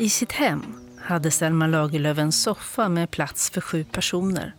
[0.00, 0.62] I sitt hem
[0.98, 4.54] hade Selma Lagerlöf en soffa med plats för sju personer.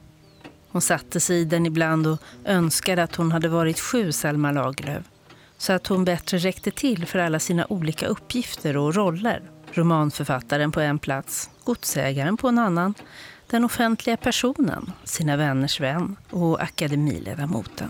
[0.69, 5.03] Hon satte sig i den ibland och önskade att hon hade varit sju Selma Lagerlöf
[5.57, 9.41] så att hon bättre räckte till för alla sina olika uppgifter och roller.
[9.71, 12.93] Romanförfattaren på en plats, godsägaren på en annan,
[13.47, 17.89] den offentliga personen, sina vänners vän och akademiledamoten.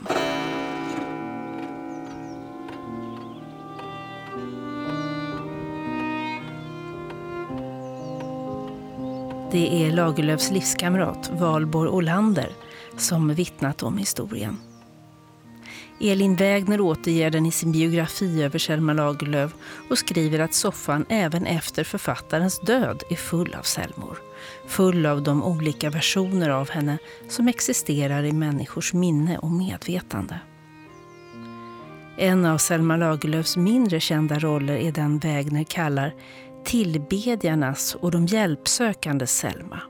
[9.51, 12.49] Det är Lagerlöfs livskamrat Valborg Olander
[12.97, 14.57] som vittnat om historien.
[16.01, 19.51] Elin Wägner återger den i sin biografi över Selma Lagerlöf
[19.89, 24.17] och skriver att soffan även efter författarens död är full av Selmor.
[24.67, 26.97] Full av de olika versioner av henne
[27.29, 30.39] som existerar i människors minne och medvetande.
[32.17, 36.13] En av Selma Lagerlöfs mindre kända roller är den Wägner kallar
[36.65, 39.81] tillbedjarnas och de hjälpsökande Selma.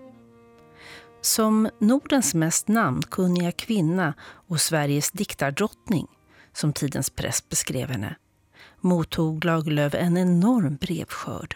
[1.22, 4.14] Som Nordens mest namnkunniga kvinna
[4.48, 6.08] och Sveriges diktardrottning,
[6.54, 8.16] som tidens press beskrev henne,
[8.80, 11.56] mottog Lagerlöf en enorm brevskörd.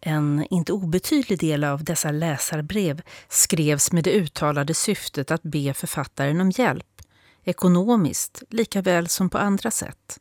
[0.00, 6.40] En inte obetydlig del av dessa läsarbrev skrevs med det uttalade syftet att be författaren
[6.40, 7.02] om hjälp,
[7.44, 10.20] ekonomiskt lika väl som på andra sätt.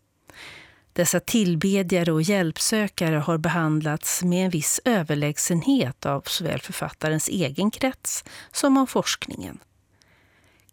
[0.96, 8.24] Dessa tillbedjare och hjälpsökare har behandlats med en viss överlägsenhet av såväl författarens egen krets
[8.52, 9.58] som av forskningen.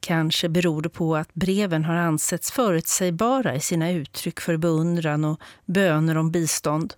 [0.00, 5.40] Kanske beror det på att breven har ansetts förutsägbara i sina uttryck för beundran och
[5.66, 6.94] böner om bistånd.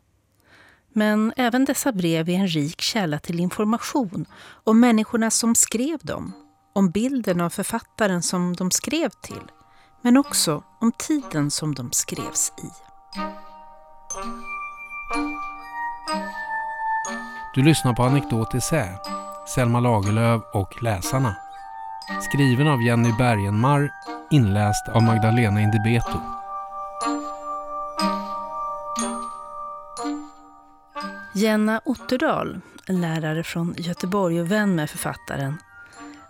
[0.92, 4.26] Men även dessa brev är en rik källa till information
[4.64, 6.32] om människorna som skrev dem,
[6.72, 9.50] om bilden av författaren som de skrev till,
[10.02, 12.93] men också om tiden som de skrevs i.
[17.54, 18.88] Du lyssnar på Anekdot Essä,
[19.54, 21.36] Selma Lagerlöf och Läsarna.
[22.22, 23.90] Skriven av Jenny Bergenmar,
[24.30, 26.18] inläst av Magdalena Indibeto.
[31.34, 35.58] Jenna Otterdal, en lärare från Göteborg och vän med författaren,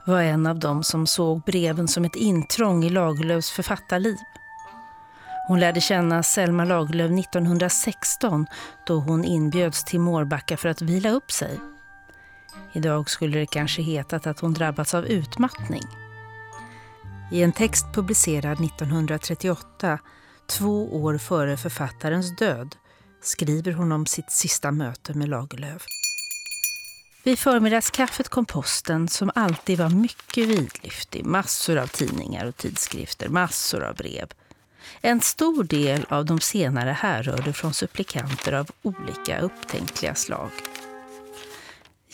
[0.07, 4.17] var en av dem som såg breven som ett intrång i Lagerlöfs författarliv.
[5.47, 8.47] Hon lärde känna Selma Lagerlöf 1916
[8.87, 11.61] då hon inbjöds till Mårbacka för att vila upp sig.
[12.73, 15.83] Idag skulle det kanske hetat att hon drabbats av utmattning.
[17.33, 19.99] I en text publicerad 1938,
[20.47, 22.77] två år före författarens död,
[23.23, 25.87] skriver hon om sitt sista möte med Lagerlöf.
[27.25, 31.25] Vid förmiddagskaffet kom posten som alltid var mycket vidlyftig.
[31.25, 34.29] Massor av tidningar och tidskrifter, massor av brev.
[35.01, 40.51] En stor del av de senare härrörde från supplikanter av olika upptänkliga slag.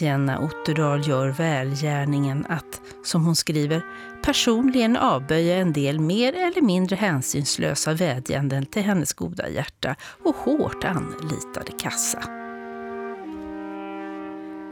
[0.01, 3.83] Jenna Otterdal gör välgärningen att, som hon skriver,
[4.25, 10.85] personligen avböja en del mer eller mindre hänsynslösa vädjanden till hennes goda hjärta och hårt
[10.85, 12.23] anlitade kassa.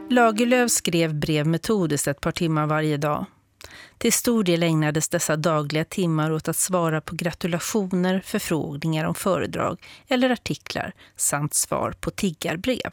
[0.09, 3.25] Lagerlöf skrev brev metodiskt ett par timmar varje dag.
[3.97, 9.83] Till stor del ägnades dessa dagliga timmar åt att svara på gratulationer, förfrågningar om föredrag
[10.07, 12.91] eller artiklar samt svar på tiggarbrev.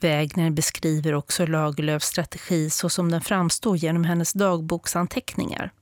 [0.00, 5.72] Wägner beskriver också Lagerlöfs strategi så som den framstår genom hennes dagboksanteckningar.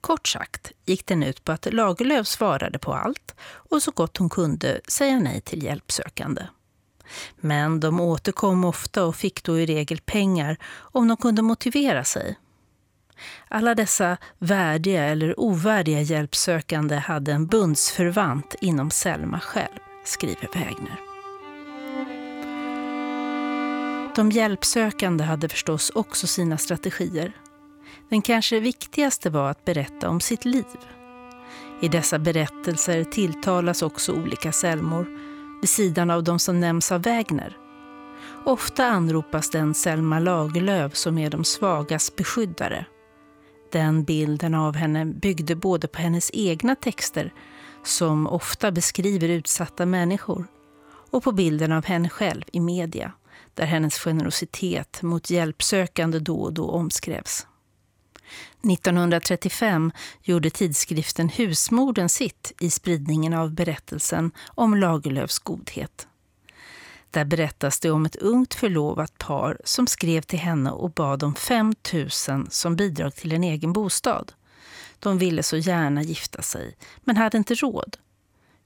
[0.00, 4.30] Kort sagt gick den ut på att Lagerlöf svarade på allt och så gott hon
[4.30, 6.42] kunde säga nej till hjälpsökande.
[7.36, 12.36] Men de återkom ofta och fick då i regel pengar om de kunde motivera sig.
[13.48, 21.00] Alla dessa värdiga eller ovärdiga hjälpsökande hade en bundsförvant inom Selma själv, skriver Wägner.
[24.16, 27.32] De hjälpsökande hade förstås också sina strategier.
[28.10, 30.64] Den kanske viktigaste var att berätta om sitt liv.
[31.80, 35.06] I dessa berättelser tilltalas också olika Selmor,
[35.60, 37.56] vid sidan av de som nämns av Wägner.
[38.44, 42.86] Ofta anropas den Selma Lagerlöf som är de svagas beskyddare.
[43.74, 47.32] Den bilden av henne byggde både på hennes egna texter,
[47.84, 50.46] som ofta beskriver utsatta människor,
[51.10, 53.12] och på bilden av henne själv i media,
[53.54, 57.46] där hennes generositet mot hjälpsökande då och då omskrevs.
[58.72, 59.92] 1935
[60.22, 66.08] gjorde tidskriften Husmorden sitt i spridningen av berättelsen om Lagerlöfs godhet.
[67.14, 71.34] Där berättas det om ett ungt förlovat par som skrev till henne och bad om
[71.34, 72.10] 5 000
[72.50, 74.32] som bidrag till en egen bostad.
[74.98, 77.96] De ville så gärna gifta sig, men hade inte råd.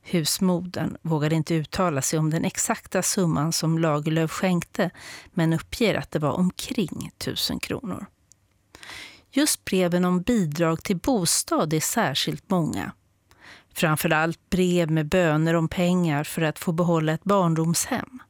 [0.02, 4.90] Husmodern vågade inte uttala sig om den exakta summan som Lagerlöf skänkte
[5.34, 8.06] men uppger att det var omkring 1000 kronor.
[9.30, 12.92] Just breven om bidrag till bostad är särskilt många.
[13.74, 18.20] Framförallt brev med böner om pengar för att få behålla ett barndomshem.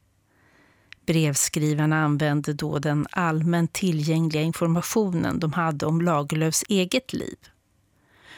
[1.08, 7.36] Brevskrivarna använde då den allmänt tillgängliga informationen de hade om Lagerlöfs eget liv.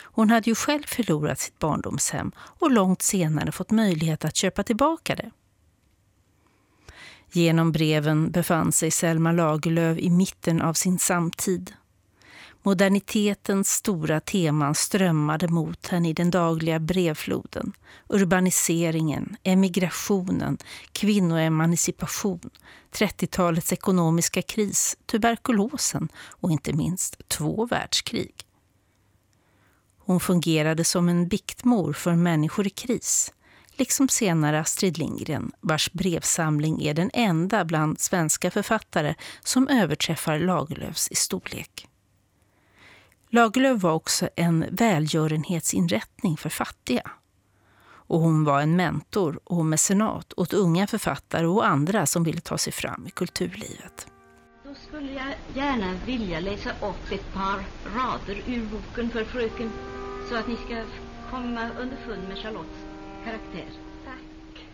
[0.03, 5.15] Hon hade ju själv förlorat sitt barndomshem och långt senare fått möjlighet att köpa tillbaka
[5.15, 5.31] det.
[7.33, 11.75] Genom breven befann sig Selma Lagerlöf i mitten av sin samtid.
[12.63, 17.73] Modernitetens stora teman strömmade mot henne i den dagliga brevfloden.
[18.09, 20.59] Urbaniseringen, emigrationen,
[20.93, 22.51] kvinnoemancipation,
[22.93, 28.35] 30-talets ekonomiska kris, tuberkulosen och inte minst två världskrig.
[29.99, 33.33] Hon fungerade som en biktmor för människor i kris,
[33.73, 39.15] liksom senare Astrid Lindgren, vars brevsamling är den enda bland svenska författare
[39.45, 41.90] som överträffar Lagerlöfs i storlek.
[43.33, 47.11] Lagerlöf var också en välgörenhetsinrättning för fattiga.
[47.93, 52.59] Och hon var en mentor och mecenat åt unga författare och andra som ville ta
[52.59, 54.07] sig fram i kulturlivet.
[54.65, 57.65] Då skulle jag gärna vilja läsa upp ett par
[57.97, 59.71] rader ur boken för fröken
[60.29, 60.85] så att ni ska
[61.31, 62.85] komma underfund med Charlottes
[63.25, 63.69] karaktär.
[64.05, 64.65] Tack.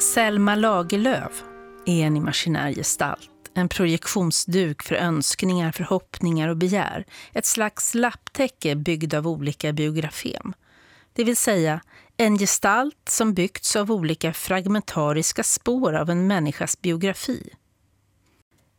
[0.00, 1.44] Selma Lagerlöf
[1.86, 7.04] är en imaginär gestalt en projektionsduk för önskningar, förhoppningar och begär.
[7.32, 10.54] Ett slags lapptäcke byggd av olika biografem.
[11.12, 11.80] Det vill säga
[12.16, 17.50] en gestalt som byggts av olika fragmentariska spår av en människas biografi.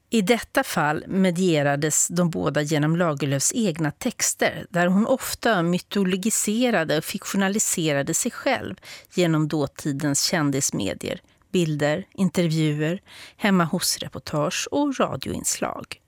[0.10, 7.04] I detta fall medierades de båda genom Lagerlöfs egna texter där hon ofta mytologiserade och
[7.04, 8.76] fiktionaliserade sig själv
[9.14, 11.22] genom dåtidens kändismedier
[11.52, 13.02] bilder, intervjuer,
[13.38, 16.02] hemma hos-reportage och radioinslag.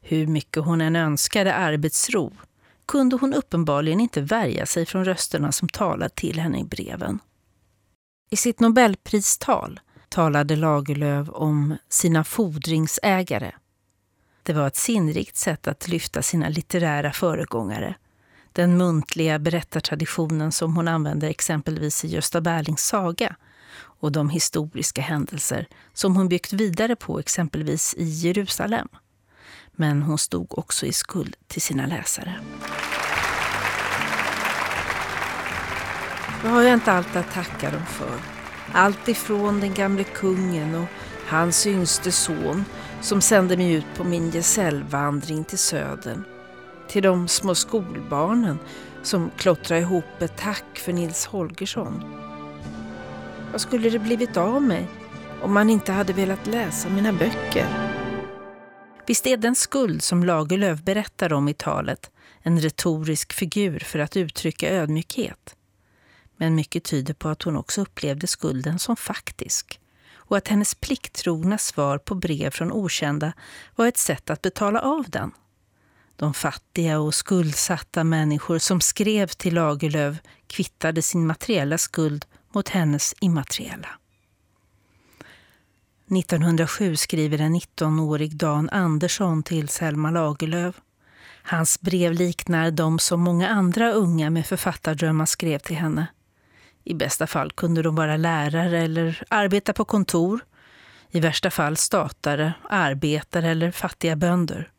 [0.00, 2.32] Hur mycket hon än önskade arbetsro
[2.86, 7.18] kunde hon uppenbarligen inte värja sig från rösterna som talade till henne i breven.
[8.30, 13.52] I sitt nobelpristal talade Lagerlöf om sina fordringsägare.
[14.42, 17.94] Det var ett sinnrikt sätt att lyfta sina litterära föregångare.
[18.52, 23.36] Den muntliga berättartraditionen som hon använder exempelvis i Gösta Berlings saga
[24.00, 28.88] och de historiska händelser som hon byggt vidare på exempelvis i Jerusalem.
[29.72, 32.40] Men hon stod också i skuld till sina läsare.
[36.42, 38.20] Vad har jag inte allt att tacka dem för?
[38.72, 40.88] Allt ifrån den gamle kungen och
[41.26, 42.64] hans yngste son
[43.00, 46.24] som sände mig ut på min gesällvandring till södern.
[46.88, 48.58] Till de små skolbarnen
[49.02, 52.25] som klottrade ihop ett tack för Nils Holgersson
[53.52, 54.88] vad skulle det blivit av mig
[55.42, 57.66] om man inte hade velat läsa mina böcker?
[59.06, 62.10] Visst är den skuld som Lagerlöf berättar om i talet
[62.42, 65.56] en retorisk figur för att uttrycka ödmjukhet.
[66.36, 69.80] Men mycket tyder på att hon också upplevde skulden som faktisk
[70.14, 73.32] och att hennes plikttrogna svar på brev från okända
[73.76, 75.30] var ett sätt att betala av den.
[76.16, 82.24] De fattiga och skuldsatta människor som skrev till Lagerlöf kvittade sin materiella skuld
[82.56, 83.88] mot hennes immateriella.
[86.10, 90.80] 1907 skriver en 19-årig Dan Andersson till Selma Lagerlöf.
[91.42, 96.06] Hans brev liknar de som många andra unga med författardrömmar skrev till henne.
[96.84, 100.40] I bästa fall kunde de vara lärare eller arbeta på kontor.
[101.10, 104.70] I värsta fall statare, arbetare eller fattiga bönder.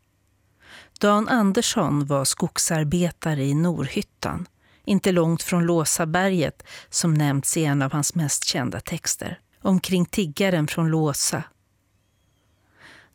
[1.00, 4.46] Dan Andersson var skogsarbetare i Norhyttan
[4.88, 10.66] inte långt från Låsaberget som nämnts i en av hans mest kända texter, omkring tiggaren
[10.66, 11.42] från Låsa.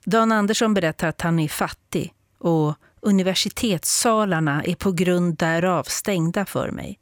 [0.06, 6.72] Dan Andersson berättar att han är fattig och universitetssalarna är på grund därav stängda för
[6.72, 7.00] mig.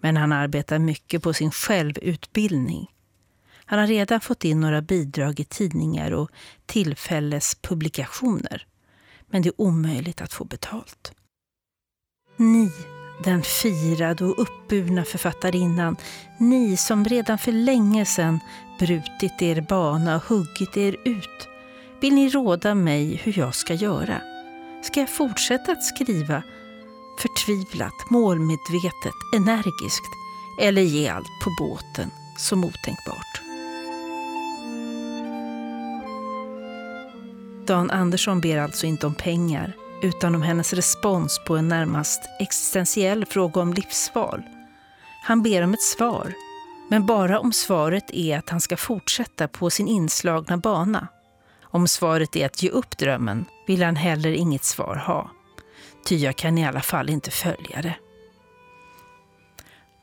[0.00, 2.90] Men han arbetar mycket på sin självutbildning.
[3.64, 6.30] Han har redan fått in några bidrag i tidningar och
[6.66, 8.66] tillfällespublikationer.
[9.26, 11.12] Men det är omöjligt att få betalt.
[12.36, 15.96] 9 den firade och uppburna författarinnan,
[16.38, 18.40] ni som redan för länge sedan
[18.78, 21.48] brutit er bana och huggit er ut.
[22.00, 24.20] Vill ni råda mig hur jag ska göra?
[24.82, 26.42] Ska jag fortsätta att skriva
[27.22, 30.08] förtvivlat, målmedvetet, energiskt
[30.62, 33.42] eller ge allt på båten som otänkbart?
[37.66, 43.26] Dan Andersson ber alltså inte om pengar utan om hennes respons på en närmast existentiell
[43.26, 44.42] fråga om livsval.
[45.22, 46.34] Han ber om ett svar,
[46.88, 51.08] men bara om svaret är att han ska fortsätta på sin inslagna bana.
[51.62, 55.30] Om svaret är att ge upp drömmen vill han heller inget svar ha.
[56.06, 57.96] Ty jag kan i alla fall inte följa det.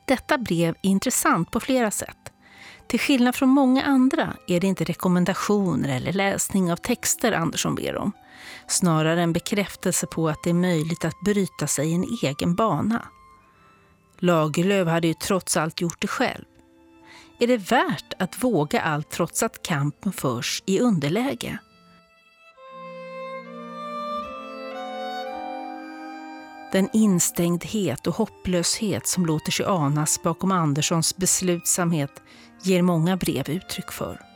[0.08, 2.18] Detta brev är intressant på flera sätt.
[2.88, 7.96] Till skillnad från många andra är det inte rekommendationer eller läsning av texter Andersson ber
[7.96, 8.12] om.
[8.68, 13.08] Snarare en bekräftelse på att det är möjligt att bryta sig en egen bana.
[14.20, 16.46] Lagerlöf hade ju trots allt gjort det själv.
[17.40, 21.60] Är det värt att våga allt trots att kampen förs i underläge?
[26.72, 32.22] Den instängdhet och hopplöshet som låter sig anas bakom Anderssons beslutsamhet
[32.64, 34.35] ger många brev uttryck för.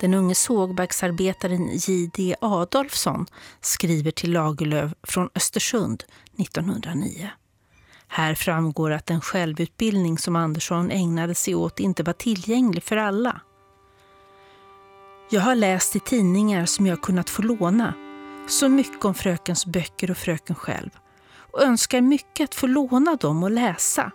[0.00, 2.36] Den unge sågverksarbetaren J.D.
[2.40, 3.26] Adolfsson
[3.60, 6.04] skriver till Lagerlöf från Östersund
[6.38, 7.30] 1909.
[8.08, 13.40] Här framgår att den självutbildning som Andersson ägnade sig åt inte var tillgänglig för alla.
[15.30, 17.94] Jag har läst i tidningar som jag kunnat få låna
[18.48, 20.90] så mycket om frökens böcker och fröken själv
[21.52, 24.12] och önskar mycket att få låna dem och läsa.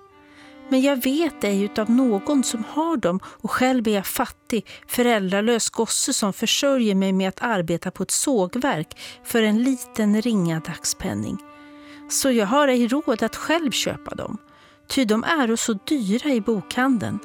[0.69, 5.69] Men jag vet ej utav någon som har dem och själv är jag fattig, föräldralös
[5.69, 11.37] gosse som försörjer mig med att arbeta på ett sågverk för en liten ringa dagspenning.
[12.09, 14.37] Så jag har ej råd att själv köpa dem,
[14.87, 17.19] ty de är så dyra i bokhandeln.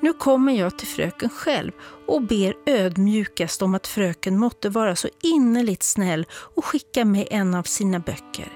[0.00, 1.72] Nu kommer jag till fröken själv
[2.06, 7.54] och ber ödmjukast om att fröken måtte vara så innerligt snäll och skicka mig en
[7.54, 8.52] av sina böcker.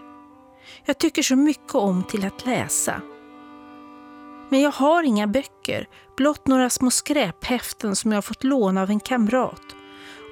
[0.85, 3.03] Jag tycker så mycket om till att läsa.
[4.49, 9.01] Men jag har inga böcker, blott några små skräphäften som jag fått låna av en
[9.01, 9.63] kamrat.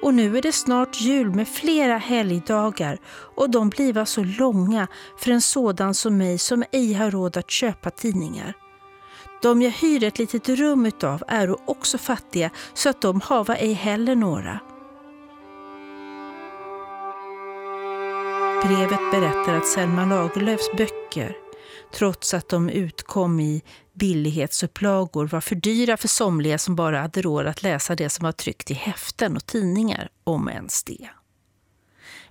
[0.01, 2.97] Och nu är det snart jul med flera helgdagar
[3.35, 7.51] och de bliva så långa för en sådan som mig som ej har råd att
[7.51, 8.53] köpa tidningar.
[9.41, 13.73] De jag hyr ett litet rum utav är också fattiga så att de hava ej
[13.73, 14.59] heller några.
[18.63, 21.46] Brevet berättar att Selma Lagerlöfs böcker,
[21.93, 27.47] trots att de utkom i billighetsupplagor, var för dyra för somliga som bara hade råd
[27.47, 31.09] att läsa det som var tryckt i häften och tidningar, om ens det.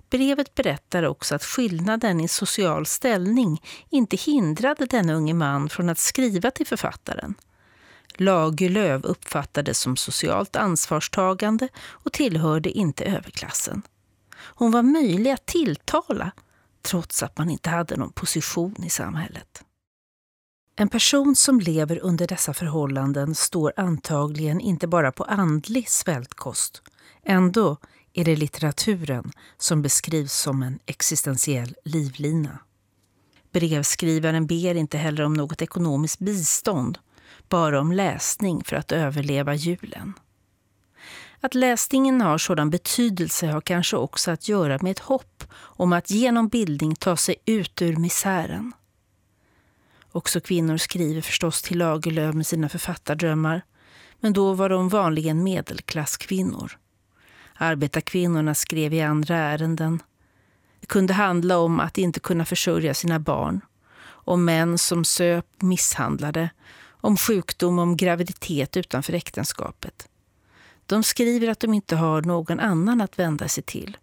[0.09, 5.99] Brevet berättar också att skillnaden i social ställning inte hindrade denna unge man från att
[5.99, 7.33] skriva till författaren.
[8.15, 13.81] Lagerlöf uppfattades som socialt ansvarstagande och tillhörde inte överklassen.
[14.35, 16.31] Hon var möjlig att tilltala
[16.87, 19.63] trots att man inte hade någon position i samhället.
[20.75, 26.81] En person som lever under dessa förhållanden står antagligen inte bara på andlig svältkost.
[27.23, 27.77] Ändå
[28.13, 32.59] är det litteraturen som beskrivs som en existentiell livlina.
[33.51, 36.97] Brevskrivaren ber inte heller om något ekonomiskt bistånd,
[37.49, 40.13] bara om läsning för att överleva julen.
[41.41, 46.09] Att läsningen har sådan betydelse har kanske också att göra med ett hopp om att
[46.09, 48.73] genom bildning ta sig ut ur misären.
[50.11, 53.61] Också kvinnor skriver förstås till Lagerlöf med sina författardrömmar,
[54.19, 56.77] men då var de vanligen medelklasskvinnor.
[57.53, 60.01] Arbetarkvinnorna skrev i andra ärenden.
[60.79, 63.61] Det kunde handla om att inte kunna försörja sina barn,
[64.05, 66.49] om män som söp misshandlade,
[66.89, 70.07] om sjukdom, om graviditet utanför äktenskapet.
[70.87, 73.97] De skriver att de inte har någon annan att vända sig till.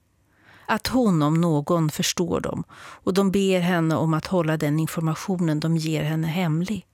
[0.66, 5.60] Att hon om någon förstår dem och de ber henne om att hålla den informationen
[5.60, 6.86] de ger henne hemlig.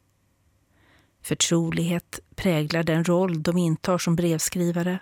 [1.22, 4.98] Förtrolighet präglar den roll de intar som brevskrivare,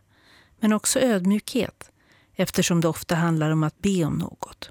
[0.61, 1.91] men också ödmjukhet
[2.37, 4.71] eftersom det ofta handlar om att be om något.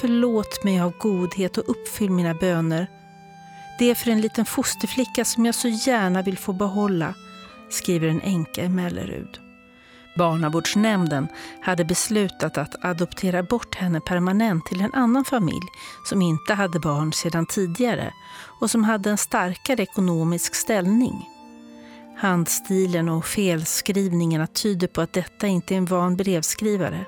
[0.00, 2.86] Förlåt mig av godhet och uppfyll mina böner.
[3.78, 7.14] Det är för en liten fosterflicka som jag så gärna vill få behålla
[7.72, 9.40] skriver en änka i Mellerud.
[10.16, 11.28] Barnavårdsnämnden
[11.60, 15.66] hade beslutat att adoptera bort henne permanent till en annan familj
[16.04, 18.12] som inte hade barn sedan tidigare
[18.60, 21.28] och som hade en starkare ekonomisk ställning.
[22.16, 27.06] Handstilen och felskrivningarna tyder på att detta inte är en van brevskrivare.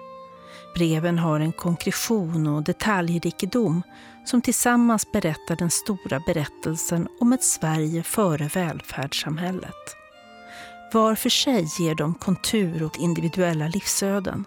[0.74, 3.82] Breven har en konkretion och detaljrikedom
[4.24, 10.03] som tillsammans berättar den stora berättelsen om ett Sverige före välfärdssamhället.
[10.94, 14.44] Var för sig ger de kontur åt individuella livsöden.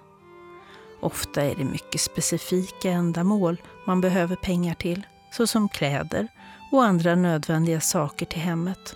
[0.99, 6.27] Ofta är det mycket specifika ändamål man behöver pengar till, såsom kläder
[6.71, 8.95] och andra nödvändiga saker till hemmet.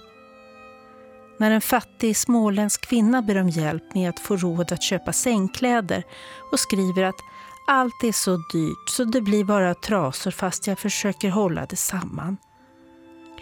[1.37, 6.03] När en fattig småländsk kvinna ber om hjälp med att få råd att köpa sängkläder
[6.51, 7.19] och skriver att
[7.67, 12.37] allt är så dyrt så det blir bara trasor fast jag försöker hålla det samman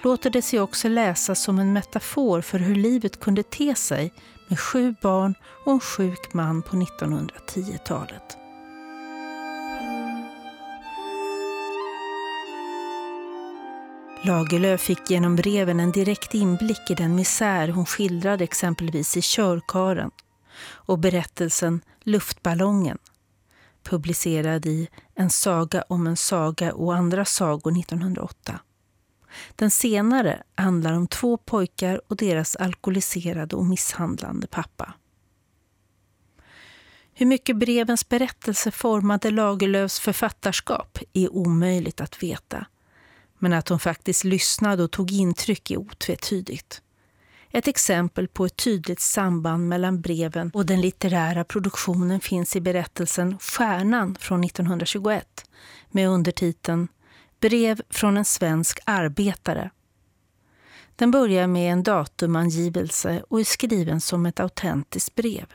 [0.03, 4.13] låter det sig också läsas som en metafor för hur livet kunde te sig
[4.47, 8.37] med sju barn och en sjuk man på 1910-talet.
[14.21, 20.11] Lagerlöf fick genom breven en direkt inblick i den misär hon skildrade exempelvis i Körkaren
[20.61, 22.97] och berättelsen Luftballongen
[23.83, 28.59] publicerad i En saga om en saga och andra sagor 1908.
[29.55, 34.93] Den senare handlar om två pojkar och deras alkoholiserade och misshandlande pappa.
[37.13, 42.65] Hur mycket brevens berättelse formade Lagerlöfs författarskap är omöjligt att veta.
[43.39, 46.81] Men att hon faktiskt lyssnade och tog intryck är otvetydigt.
[47.51, 53.39] Ett exempel på ett tydligt samband mellan breven och den litterära produktionen finns i berättelsen
[53.39, 55.45] Stjärnan från 1921
[55.91, 56.87] med undertiteln
[57.39, 59.71] Brev från en svensk arbetare.
[60.95, 65.45] Den börjar med en datumangivelse och är skriven som ett autentiskt brev.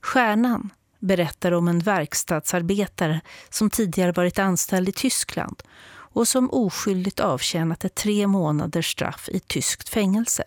[0.00, 7.84] Stjärnan berättar om en verkstadsarbetare som tidigare varit anställd i Tyskland och som oskyldigt avtjänat
[7.84, 10.44] ett tre månaders straff i tyskt fängelse.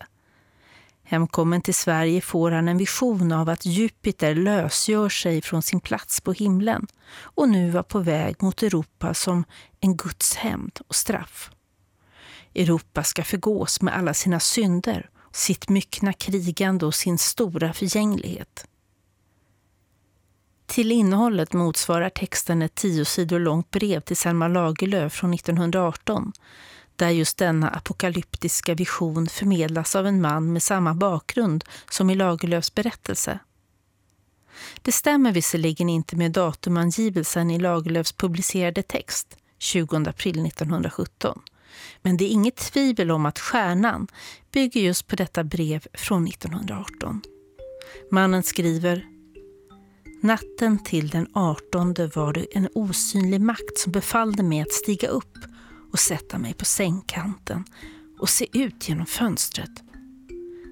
[1.10, 6.20] Hemkommen till Sverige får han en vision av att Jupiter lösgör sig från sin plats
[6.20, 6.86] på himlen
[7.22, 9.44] och nu var på väg mot Europa som
[9.80, 11.50] en Guds hämnd och straff.
[12.54, 18.66] Europa ska förgås med alla sina synder, sitt myckna krigande och sin stora förgänglighet.
[20.66, 26.32] Till innehållet motsvarar texten ett tio sidor långt brev till Selma Lagerlöf från 1918
[27.00, 32.74] där just denna apokalyptiska vision förmedlas av en man med samma bakgrund som i Lagerlöfs
[32.74, 33.38] berättelse.
[34.82, 41.40] Det stämmer visserligen inte med datumangivelsen i Lagerlöfs publicerade text, 20 april 1917.
[42.02, 44.06] Men det är inget tvivel om att stjärnan
[44.52, 47.22] bygger just på detta brev från 1918.
[48.10, 49.06] Mannen skriver
[50.22, 55.38] Natten till den 18 var det en osynlig makt som befallde mig att stiga upp
[55.92, 57.64] och sätta mig på sängkanten
[58.18, 59.70] och se ut genom fönstret.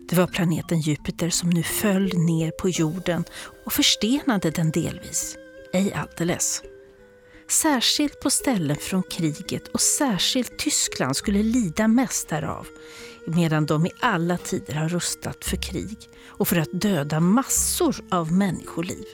[0.08, 3.24] Det var planeten Jupiter som nu föll ner på jorden
[3.64, 5.36] och förstenade den delvis,
[5.72, 6.62] ej alldeles.
[7.50, 12.66] Särskilt på ställen från kriget och särskilt Tyskland skulle lida mest därav
[13.26, 18.32] medan de i alla tider har rustat för krig och för att döda massor av
[18.32, 19.04] människoliv.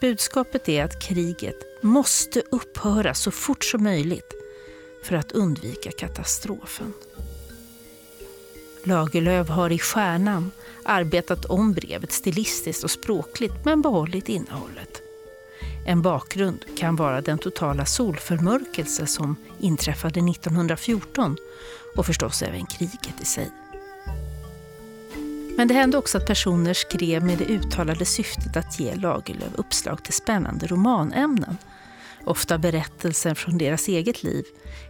[0.00, 4.32] Budskapet är att kriget måste upphöra så fort som möjligt
[5.02, 6.92] för att undvika katastrofen.
[8.84, 10.50] Lagerlöf har i Stjärnan
[10.84, 15.02] arbetat om brevet stilistiskt och språkligt men behållit innehållet.
[15.86, 21.36] En bakgrund kan vara den totala solförmörkelse som inträffade 1914
[21.96, 23.50] och förstås även kriget i sig.
[25.56, 30.04] Men det hände också att personer skrev med det uttalade syftet att ge Lagerlöf uppslag
[30.04, 31.56] till spännande romanämnen.
[32.24, 34.44] Ofta berättelser från deras eget liv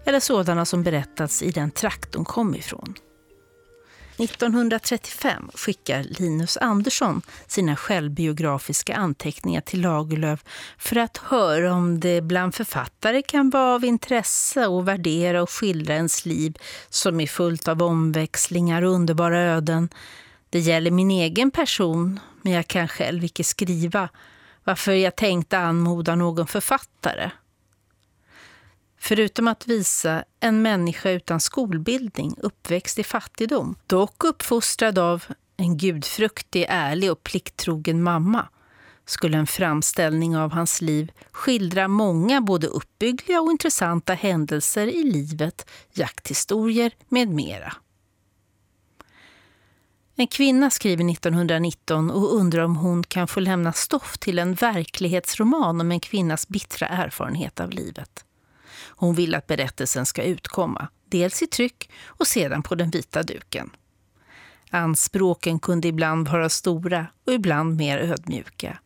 [0.04, 2.94] eller sådana som berättats i den trakt de kom ifrån.
[4.18, 10.44] 1935 skickar Linus Andersson sina självbiografiska anteckningar till Lagerlöf
[10.78, 15.94] för att höra om det bland författare kan vara av intresse att värdera och skildra
[15.94, 19.88] ens liv som är fullt av omväxlingar och underbara öden
[20.50, 24.08] det gäller min egen person, men jag kan själv icke skriva,
[24.64, 27.30] varför jag tänkte anmoda någon författare.
[28.98, 35.24] Förutom att visa en människa utan skolbildning, uppväxt i fattigdom, dock uppfostrad av
[35.56, 38.48] en gudfruktig, ärlig och plikttrogen mamma,
[39.04, 45.70] skulle en framställning av hans liv skildra många både uppbyggliga och intressanta händelser i livet,
[45.92, 47.72] jakthistorier med mera.
[50.18, 55.80] En kvinna skriver 1919 och undrar om hon kan få lämna stoff till en verklighetsroman
[55.80, 58.24] om en kvinnas bittra erfarenhet av livet.
[58.88, 63.70] Hon vill att berättelsen ska utkomma, dels i tryck och sedan på den vita duken.
[64.70, 68.78] Anspråken kunde ibland vara stora och ibland mer ödmjuka.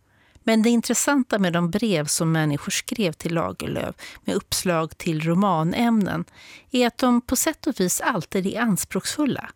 [0.45, 6.25] Men det intressanta med de brev som människor skrev till Lagerlöf med uppslag till romanämnen
[6.71, 9.51] är att de på sätt och vis alltid är anspråksfulla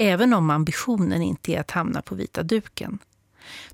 [0.00, 2.98] även om ambitionen inte är att hamna på vita duken.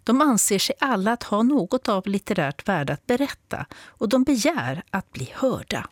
[0.04, 4.82] De anser sig alla att ha något av litterärt värde att berätta och de begär
[4.90, 5.88] att bli hörda.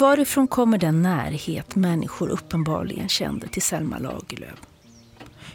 [0.00, 4.60] Varifrån kommer den närhet människor uppenbarligen kände till Selma Lagerlöf?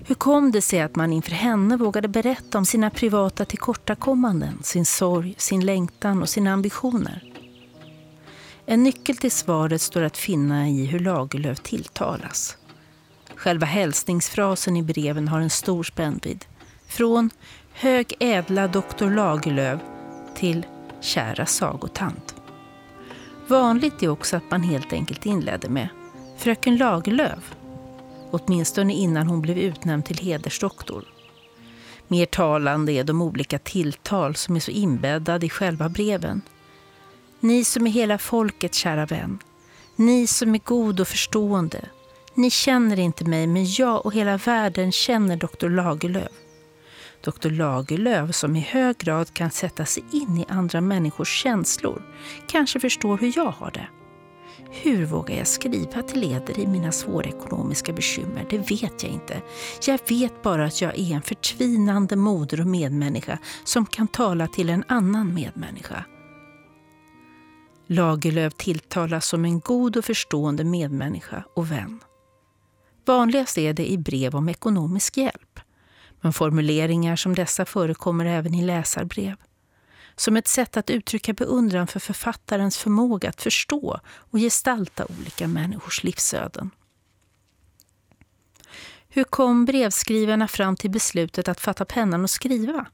[0.08, 4.86] Hur kom det sig att man inför henne vågade berätta om sina privata tillkortakommanden, sin
[4.86, 7.37] sorg, sin längtan och sina ambitioner?
[8.69, 12.58] En nyckel till svaret står att finna i hur Lagerlöf tilltalas.
[13.36, 16.45] Själva hälsningsfrasen i breven har en stor spännvidd.
[16.88, 17.30] Från
[17.73, 19.82] Hög ädla doktor Lagerlöf
[20.36, 20.65] till
[21.01, 22.36] Kära sagotant.
[23.47, 25.88] Vanligt är också att man helt enkelt inledde med
[26.38, 27.56] Fröken Lagerlöf.
[28.32, 31.03] Åtminstone innan hon blev utnämnd till hedersdoktor.
[32.08, 36.41] Mer talande är de olika tilltal som är så inbäddade i själva breven.
[37.39, 39.39] Ni som är hela folket, kära vän.
[39.95, 41.89] Ni som är god och förstående.
[42.34, 46.32] Ni känner inte mig, men jag och hela världen känner doktor Lagerlöf.
[47.23, 52.02] Doktor Lagerlöf som i hög grad kan sätta sig in i andra människors känslor,
[52.47, 53.88] kanske förstår hur jag har det.
[54.71, 58.45] Hur vågar jag skriva till eder i mina svåra ekonomiska bekymmer?
[58.50, 59.41] Det vet jag inte.
[59.86, 64.69] Jag vet bara att jag är en förtvinande moder och medmänniska som kan tala till
[64.69, 66.06] en annan medmänniska.
[67.89, 72.00] Lagerlöf tilltalas som en god och förstående medmänniska och vän.
[73.06, 75.60] Vanligast är det i brev om ekonomisk hjälp.
[76.21, 79.36] Men formuleringar som dessa förekommer även i läsarbrev.
[80.15, 86.04] Som ett sätt att uttrycka beundran för författarens förmåga att förstå och gestalta olika människors
[86.04, 86.69] livsöden.
[89.10, 92.86] Hur kom brevskrivarna fram till beslutet att fatta pennan och skriva?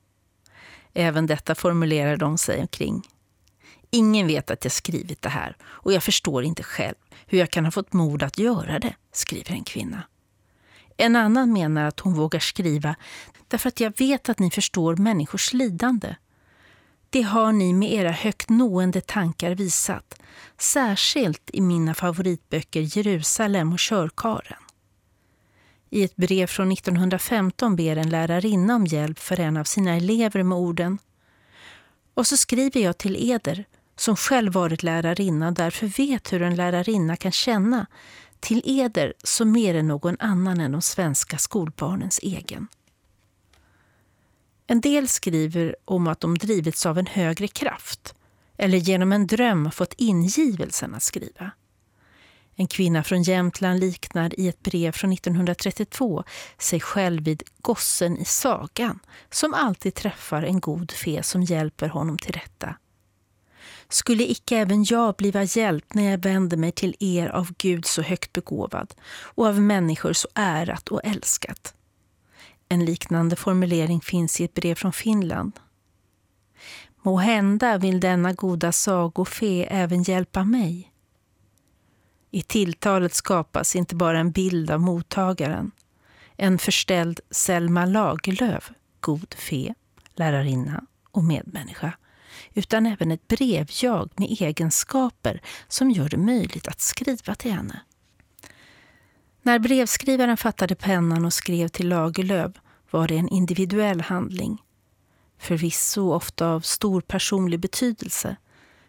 [0.94, 3.04] Även detta formulerar de sig omkring.
[3.96, 6.96] Ingen vet att jag skrivit det här och jag förstår inte själv
[7.28, 10.04] hur jag kan ha fått mod att göra det, skriver en kvinna.
[10.98, 12.96] En annan menar att hon vågar skriva
[13.48, 16.16] därför att jag vet att ni förstår människors lidande.
[17.10, 20.22] Det har ni med era högt nående tankar visat,
[20.58, 24.64] särskilt i mina favoritböcker Jerusalem och Körkaren.
[25.90, 30.44] I ett brev från 1915 ber en lärarinna om hjälp för en av sina elever
[30.44, 30.98] med orden
[32.14, 36.56] Och så skriver jag till eder, som själv varit lärarinna och därför vet hur en
[36.56, 37.86] lärarinna kan känna
[38.40, 42.68] till eder som mer än någon annan än de svenska skolbarnens egen.
[44.68, 48.16] En del skriver om att de drivits av en högre kraft
[48.58, 51.52] eller genom en dröm fått ingivelsen att skriva.
[52.56, 56.24] En kvinna från Jämtland liknar i ett brev från 1932
[56.58, 62.18] sig själv vid gossen i sagan som alltid träffar en god fe som hjälper honom
[62.18, 62.76] till rätta
[63.94, 68.02] skulle icke även jag bliva hjälpt när jag vänder mig till er av Gud så
[68.02, 71.74] högt begåvad och av människor så ärat och älskat.
[72.70, 75.60] En liknande formulering finns i ett brev från Finland.
[77.02, 80.92] Må hända vill denna goda sagofe även hjälpa mig.
[82.32, 85.72] I tilltalet skapas inte bara en bild av mottagaren,
[86.38, 89.74] en förställd Selma Lagerlöf, god fe,
[90.16, 91.94] lärarinna och medmänniska
[92.54, 97.82] utan även ett brevjag med egenskaper som gör det möjligt att skriva till henne.
[99.42, 102.52] När brevskrivaren fattade pennan och skrev till Lagerlöf
[102.92, 104.62] var det en individuell handling.
[105.38, 108.36] Förvisso ofta av stor personlig betydelse,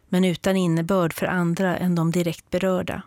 [0.08, 3.02] men utan innebörd för andra än de direkt berörda.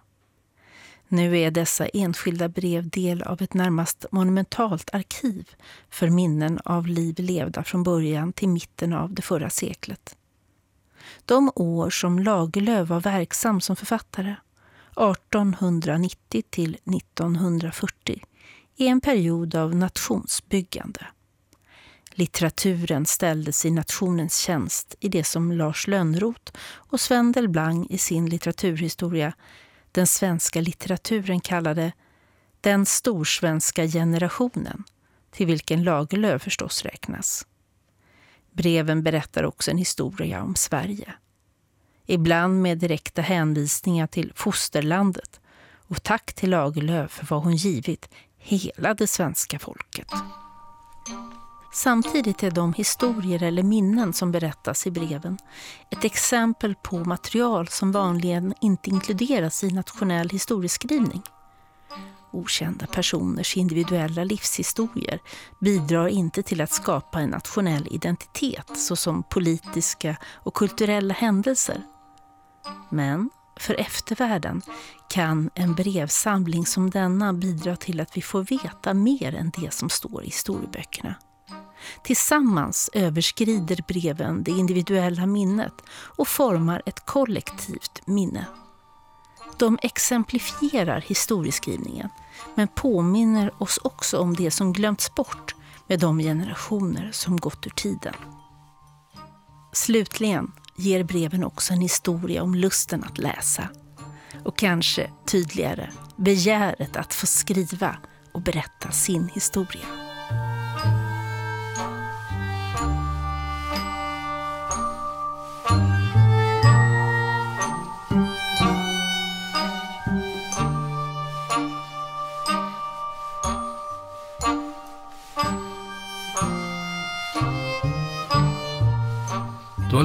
[1.08, 5.50] Nu är dessa enskilda brev del av ett närmast monumentalt arkiv
[5.90, 10.18] för minnen av liv levda från början till mitten av det förra seklet
[11.26, 14.36] de år som Lagerlöf var verksam som författare,
[14.92, 18.24] 1890 till 1940,
[18.78, 21.08] är en period av nationsbyggande.
[22.12, 28.30] Litteraturen ställdes i nationens tjänst i det som Lars Lönnroth och Sven Delblanc i sin
[28.30, 29.34] litteraturhistoria
[29.92, 31.92] den svenska litteraturen kallade
[32.62, 34.84] den storsvenska generationen,
[35.32, 37.46] till vilken Lagerlöf förstås räknas.
[38.58, 41.14] Breven berättar också en historia om Sverige.
[42.06, 45.40] Ibland med direkta hänvisningar till fosterlandet
[45.88, 50.08] och tack till Lagerlöf för vad hon givit hela det svenska folket.
[51.74, 55.38] Samtidigt är de historier eller minnen som berättas i breven
[55.92, 61.24] ett exempel på material som vanligen inte inkluderas i nationell historieskrivning.
[62.38, 65.20] Okända personers individuella livshistorier
[65.60, 71.84] bidrar inte till att skapa en nationell identitet såsom politiska och kulturella händelser.
[72.90, 74.62] Men för eftervärlden
[75.10, 79.90] kan en brevsamling som denna bidra till att vi får veta mer än det som
[79.90, 81.16] står i historieböckerna.
[82.04, 88.46] Tillsammans överskrider breven det individuella minnet och formar ett kollektivt minne.
[89.60, 92.10] De exemplifierar historieskrivningen
[92.56, 95.56] men påminner oss också om det som glömts bort
[95.88, 98.14] med de generationer som gått ur tiden.
[99.74, 103.70] Slutligen, ger breven också en historia om lusten att läsa.
[104.46, 107.98] Och kanske tydligare, begäret att få skriva
[108.34, 110.07] och berätta sin historia.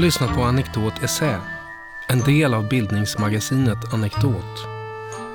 [0.02, 1.40] Lyssnat på Anekdot Essä,
[2.08, 4.66] en del av bildningsmagasinet Anekdot.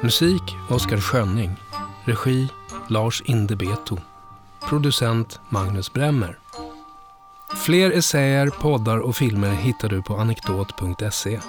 [0.02, 1.56] Musik Oskar Schönning.
[2.06, 2.48] Regi
[2.88, 3.98] Lars Indebeto.
[4.70, 6.40] Producent Magnus Bremmer.
[7.66, 11.40] Fler essäer, poddar och filmer hittar du på anekdot.se.